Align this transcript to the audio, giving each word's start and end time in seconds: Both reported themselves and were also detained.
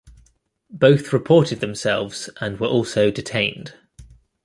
Both 0.71 1.13
reported 1.13 1.59
themselves 1.59 2.27
and 2.39 2.59
were 2.59 2.65
also 2.65 3.11
detained. 3.11 3.75